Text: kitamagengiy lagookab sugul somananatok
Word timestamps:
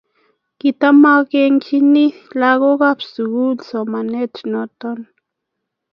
kitamagengiy 0.59 2.09
lagookab 2.41 2.97
sugul 3.11 3.53
somananatok 3.67 4.99